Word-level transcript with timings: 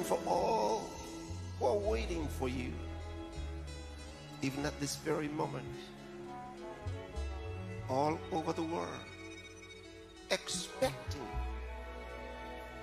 and 0.00 0.06
for 0.08 0.18
all 0.26 0.80
who 1.58 1.66
are 1.66 1.76
waiting 1.92 2.26
for 2.38 2.48
you, 2.48 2.72
even 4.40 4.64
at 4.64 4.72
this 4.80 4.96
very 4.96 5.28
moment, 5.28 5.66
all 7.90 8.18
over 8.32 8.54
the 8.54 8.62
world, 8.62 9.04
expecting, 10.30 11.28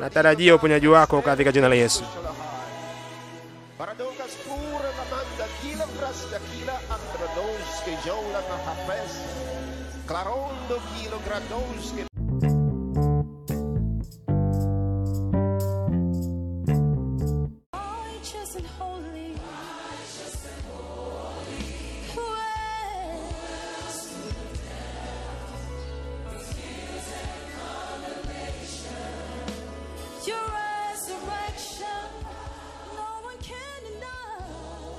Natarajia 0.00 0.54
uponyaji 0.54 0.88
wako 0.88 1.22
katika 1.22 1.52
jina 1.52 1.68
la 1.68 1.74
Yesu. 1.74 2.04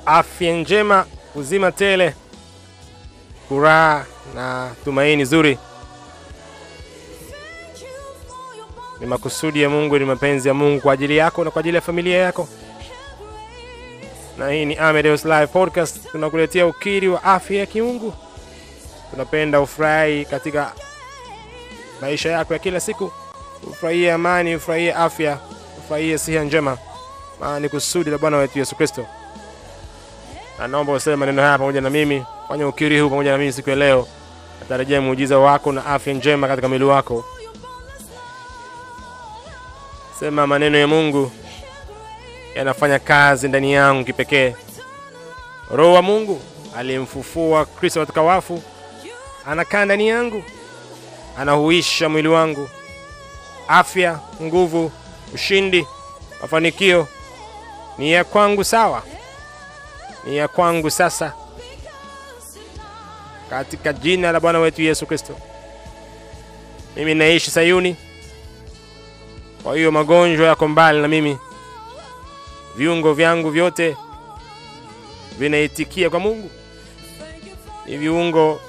Afya 0.06 0.54
njema, 0.54 1.06
uzima 1.36 1.72
tele, 1.72 2.14
furaha 3.50 4.06
na 4.36 4.72
tumaini 4.84 5.26
zuri 5.26 5.58
ni 9.00 9.06
makusudi 9.06 9.62
ya 9.62 9.70
Mungu, 9.70 10.00
ni 10.00 10.06
mapenzi 10.06 10.48
ya 10.48 10.54
Mungu 10.54 10.82
kwa 10.82 10.94
ajili 10.94 11.18
yako 11.18 11.44
na 11.44 11.52
kwa 11.52 11.60
ajili 11.60 11.76
ya 11.76 11.82
familia 11.82 12.18
yako. 12.18 12.48
Na 14.38 14.50
hii 14.52 14.66
ni 14.66 14.76
Amadeus 14.76 15.26
Live 15.26 15.48
Podcast, 15.48 16.12
tunakuletea 16.12 16.68
ukiri 16.68 17.08
wa 17.08 17.24
afya 17.24 17.60
ya 17.60 17.66
kiungu. 17.66 18.14
Tunapenda 19.12 19.62
ufurahi 19.62 20.26
katika 20.26 20.74
maisha 22.02 22.32
yako 22.32 22.54
ya 22.54 22.60
kila 22.60 22.80
siku, 22.80 23.12
ufurahie 23.70 24.12
amani, 24.14 24.56
ufurahie 24.56 24.94
afya, 24.94 25.38
ufurahie 25.80 26.18
siha 26.18 26.44
njema, 26.44 26.78
maana 27.40 27.60
ni 27.60 27.70
kusudi 27.70 28.10
la 28.10 28.18
Bwana 28.18 28.38
wetu 28.38 28.60
Yesu 28.60 28.76
Kristo. 28.76 29.06
Na 30.60 30.68
naomba 30.68 30.94
useme 30.94 31.16
maneno 31.16 31.42
haya 31.42 31.58
pamoja 31.58 31.82
na 31.82 31.90
mimi, 31.90 32.26
fanya 32.48 32.68
ukiri 32.68 33.00
huu 33.00 33.10
pamoja 33.10 33.32
na 33.32 33.38
mimi 33.38 33.54
siku 33.54 33.70
ya 33.70 33.76
leo. 33.76 34.08
Natarajia 34.60 35.02
muujiza 35.02 35.38
wako 35.40 35.72
na 35.72 35.86
afya 35.86 36.14
njema 36.14 36.48
katika 36.48 36.68
mwili 36.70 36.84
wako. 36.84 37.26
Sema 40.20 40.48
maneno 40.48 40.78
ya 40.78 40.88
Mungu 40.88 41.32
yanafanya 42.56 43.00
kazi 43.00 43.48
ndani 43.48 43.74
yangu 43.74 44.06
kipekee. 44.06 44.56
Roho 45.72 45.94
wa 45.94 46.02
Mungu 46.02 46.42
aliyemfufua 46.78 47.66
Kristo 47.66 48.00
katika 48.00 48.22
wafu 48.22 48.64
anakaa 49.48 49.86
ndani 49.86 50.08
yangu, 50.08 50.44
anahuisha 51.40 52.10
mwili 52.10 52.28
wangu. 52.28 52.70
Afya, 53.68 54.20
nguvu, 54.42 54.92
ushindi, 55.34 55.88
mafanikio 56.42 57.08
ni 57.98 58.12
ya 58.12 58.24
kwangu, 58.24 58.64
sawa, 58.64 59.04
ni 60.26 60.38
ya 60.38 60.48
kwangu 60.48 60.90
sasa, 60.92 61.34
katika 63.50 63.94
jina 63.94 64.32
la 64.32 64.40
Bwana 64.40 64.60
wetu 64.60 64.82
Yesu 64.82 65.06
Kristo. 65.06 65.38
Mimi 66.96 67.16
naishi 67.16 67.52
Sayuni, 67.52 67.96
kwa 69.64 69.76
hiyo 69.76 69.92
magonjwa 69.92 70.48
yako 70.48 70.68
mbali 70.68 71.02
na 71.02 71.08
mimi 71.08 71.38
viungo 72.76 73.14
vyangu 73.14 73.50
vyote 73.50 73.98
vinaitikia 75.40 76.10
kwa 76.10 76.20
Mungu. 76.20 76.50
Ni 77.86 77.98
viungo 77.98 78.62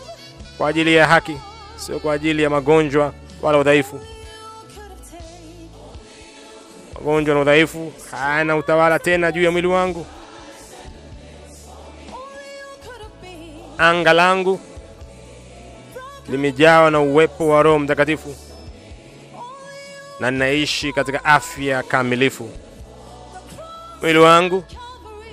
kwa 0.58 0.68
ajili 0.68 0.94
ya 0.94 1.06
haki, 1.06 1.36
sio 1.76 1.98
kwa 2.00 2.14
ajili 2.14 2.42
ya 2.42 2.50
magonjwa 2.50 3.12
wala 3.42 3.58
udhaifu. 3.58 4.00
Magonjwa 6.94 7.34
na 7.34 7.40
udhaifu 7.40 7.92
hayana 8.10 8.56
utawala 8.56 8.98
tena 8.98 9.32
juu 9.32 9.42
ya 9.42 9.50
mwili 9.50 9.66
wangu. 9.66 10.06
Anga 13.78 14.12
langu 14.12 14.60
limejawa 16.28 16.90
na 16.90 17.00
uwepo 17.00 17.48
wa 17.48 17.62
Roho 17.62 17.78
Mtakatifu 17.78 18.34
na 20.20 20.30
ninaishi 20.30 20.92
katika 20.92 21.24
afya 21.24 21.82
kamilifu. 21.82 22.50
Mwili 24.02 24.18
wangu 24.18 24.64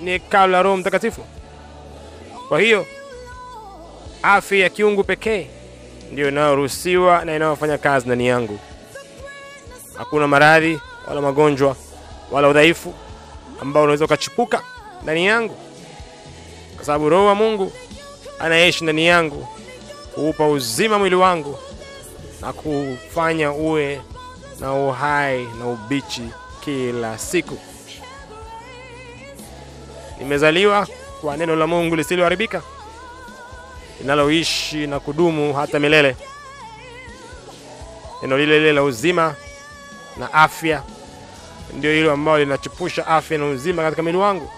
ni 0.00 0.10
hekalu 0.10 0.52
la 0.52 0.62
Roho 0.62 0.76
Mtakatifu. 0.76 1.24
Kwa 2.48 2.60
hiyo 2.60 2.86
afya 4.22 4.58
ya 4.58 4.68
kiungu 4.68 5.04
pekee 5.04 5.46
ndiyo 6.12 6.28
inayoruhusiwa 6.28 7.24
na 7.24 7.36
inayofanya 7.36 7.78
kazi 7.78 8.06
ndani 8.06 8.26
yangu. 8.28 8.58
Hakuna 9.98 10.28
maradhi 10.28 10.80
wala 11.08 11.20
magonjwa 11.20 11.76
wala 12.30 12.48
udhaifu 12.48 12.94
ambao 13.60 13.82
unaweza 13.82 14.04
ukachipuka 14.04 14.62
ndani 15.02 15.26
yangu, 15.26 15.56
kwa 16.76 16.84
sababu 16.84 17.08
Roho 17.08 17.26
wa 17.26 17.34
Mungu 17.34 17.72
anaishi 18.42 18.84
ndani 18.84 19.06
yangu 19.06 19.48
kuupa 20.14 20.48
uzima 20.48 20.98
mwili 20.98 21.14
wangu 21.16 21.58
na 22.40 22.52
kufanya 22.52 23.52
uwe 23.52 24.00
na 24.60 24.72
uhai 24.74 25.44
na 25.58 25.66
ubichi 25.66 26.22
kila 26.64 27.18
siku. 27.18 27.58
Nimezaliwa 30.18 30.86
kwa 31.20 31.36
neno 31.36 31.56
la 31.56 31.66
Mungu 31.66 31.96
lisiloharibika 31.96 32.62
linaloishi 34.00 34.86
na 34.86 35.00
kudumu 35.00 35.54
hata 35.54 35.78
milele, 35.80 36.16
neno 38.22 38.38
lile 38.38 38.58
lile 38.58 38.72
la 38.72 38.82
uzima 38.82 39.34
na 40.16 40.32
afya, 40.32 40.82
ndio 41.78 41.92
hilo 41.92 42.12
ambalo 42.12 42.38
linachupusha 42.38 43.06
afya 43.06 43.38
na 43.38 43.46
uzima 43.46 43.82
katika 43.82 44.02
mwili 44.02 44.18
wangu. 44.18 44.50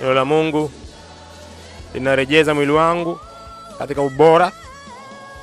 Neno 0.00 0.14
la 0.14 0.24
Mungu 0.24 0.70
linarejeza 1.94 2.54
mwili 2.54 2.72
wangu 2.72 3.20
katika 3.78 4.02
ubora 4.02 4.52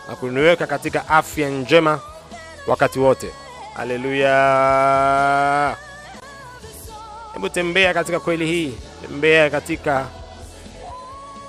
na 0.10 0.16
kuniweka 0.16 0.68
katika 0.68 1.10
afya 1.10 1.50
njema 1.50 2.00
wakati 2.68 3.00
wote. 3.00 3.30
Haleluya! 3.74 4.36
Hebu 7.34 7.50
tembea 7.50 7.94
katika 7.94 8.20
kweli 8.20 8.46
hii, 8.46 8.74
tembea 9.02 9.50
katika 9.50 10.06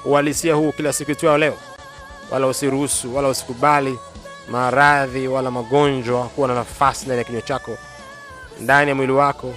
uhalisia 0.05 0.55
huu 0.55 0.73
kila 0.73 0.93
siku 0.93 1.11
itwao 1.11 1.39
leo, 1.39 1.55
wala 2.31 2.47
usiruhusu 2.47 3.17
wala 3.17 3.29
usikubali 3.29 3.99
maradhi 4.51 5.29
wala 5.29 5.51
magonjwa 5.51 6.25
kuwa 6.29 6.49
na 6.49 6.55
nafasi 6.55 7.05
ndani 7.07 7.19
ya 7.19 7.25
kinywa 7.25 7.43
chako, 7.43 7.79
ndani 8.61 8.89
ya 8.89 8.95
mwili 8.95 9.13
wako, 9.13 9.55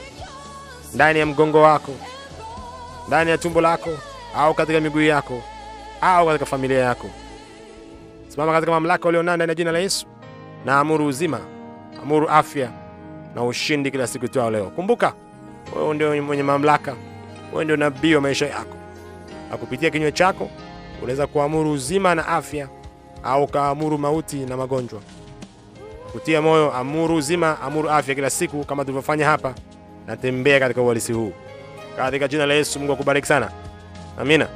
ndani 0.94 1.20
ya 1.20 1.26
mgongo 1.26 1.62
wako, 1.62 1.92
ndani 3.08 3.30
ya 3.32 3.38
tumbo 3.38 3.62
lako, 3.62 3.90
au 4.36 4.54
katika 4.54 4.80
miguu 4.80 5.02
yako, 5.02 5.42
au 6.02 6.26
katika 6.28 6.46
familia 6.46 6.80
yako. 6.80 7.08
Simama 8.28 8.52
katika 8.52 8.72
mamlaka 8.72 9.08
ulionayo 9.10 9.36
ndani 9.38 9.50
ya 9.50 9.56
jina 9.56 9.72
la 9.72 9.80
Yesu 9.80 10.06
na 10.66 10.80
amuru 10.80 11.06
uzima, 11.06 11.40
amuru 12.04 12.30
afya 12.30 12.72
na 13.36 13.44
ushindi 13.44 13.92
kila 13.92 14.08
siku 14.08 14.26
itwao 14.26 14.52
leo. 14.52 14.66
Kumbuka 14.66 15.14
wewe 15.76 15.94
ndio 15.96 16.24
mwenye 16.24 16.44
mamlaka, 16.44 16.96
wewe 17.52 17.64
ndio 17.64 17.78
nabii 17.78 18.16
wa 18.16 18.22
maisha 18.22 18.48
yako, 18.48 18.76
na 19.52 19.58
kupitia 19.58 19.90
kinywa 19.90 20.12
chako 20.12 20.50
unaweza 21.02 21.28
kuamuru 21.28 21.72
uzima 21.72 22.16
na 22.16 22.28
afya 22.28 22.68
au 23.24 23.48
kaamuru 23.48 23.98
mauti 23.98 24.36
na 24.38 24.58
magonjwa. 24.58 25.02
Kutia 26.12 26.42
moyo, 26.42 26.72
amuru 26.74 27.16
uzima, 27.16 27.62
amuru 27.62 27.90
afya 27.90 28.16
kila 28.16 28.30
siku, 28.30 28.64
kama 28.66 28.84
tulivyofanya 28.84 29.26
hapa, 29.26 29.54
na 30.08 30.18
tembea 30.18 30.60
katika 30.60 30.82
uhalisi 30.82 31.14
huu 31.14 31.34
katika 31.98 32.28
jina 32.28 32.46
la 32.46 32.54
Yesu. 32.54 32.80
Mungu 32.80 32.94
akubariki 32.94 33.28
sana, 33.28 33.52
amina. 34.20 34.48